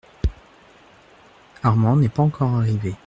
Armand 1.61 1.95
n’est 1.97 2.09
pas 2.09 2.23
encore 2.23 2.55
arrivé. 2.55 2.95